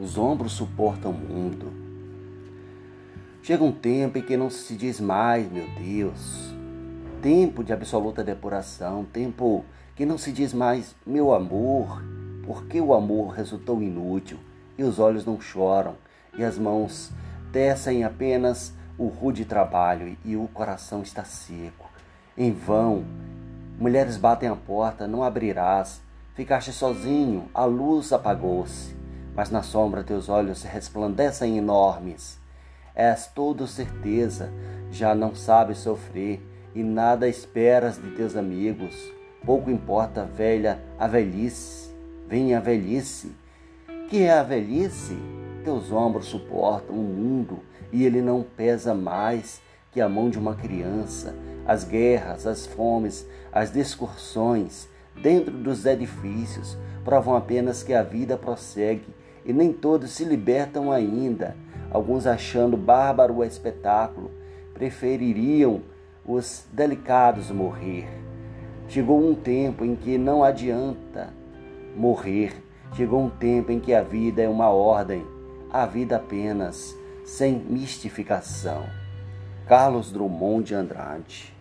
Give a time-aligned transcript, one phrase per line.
[0.00, 1.70] teus ombros suportam o mundo.
[3.42, 6.54] Chega um tempo em que não se diz mais, meu Deus,
[7.20, 9.62] tempo de absoluta depuração, tempo
[9.94, 12.02] que não se diz mais, meu amor,
[12.46, 14.38] porque o amor resultou inútil
[14.78, 15.96] e os olhos não choram
[16.34, 17.10] e as mãos
[17.52, 21.90] tecem apenas o rude trabalho e o coração está seco.
[22.38, 23.04] Em vão,
[23.78, 26.00] mulheres batem a porta, não abrirás.
[26.34, 28.94] Ficaste sozinho, a luz apagou-se,
[29.40, 32.38] mas na sombra teus olhos resplandecem enormes.
[32.94, 34.52] És todo certeza,
[34.90, 38.94] já não sabes sofrer e nada esperas de teus amigos.
[39.42, 41.90] Pouco importa, velha, a velhice.
[42.28, 43.34] Vem a velhice.
[44.10, 45.16] Que é a velhice?
[45.64, 47.60] Teus ombros suportam o mundo
[47.90, 51.34] e ele não pesa mais que a mão de uma criança.
[51.66, 59.18] As guerras, as fomes, as discussões dentro dos edifícios provam apenas que a vida prossegue
[59.44, 61.56] e nem todos se libertam ainda.
[61.90, 64.30] Alguns achando bárbaro o espetáculo,
[64.72, 65.82] prefeririam
[66.24, 68.08] os delicados morrer.
[68.88, 71.32] Chegou um tempo em que não adianta
[71.96, 72.62] morrer.
[72.94, 75.24] Chegou um tempo em que a vida é uma ordem,
[75.72, 78.84] a vida apenas, sem mistificação.
[79.66, 81.54] Carlos Drummond de Andrade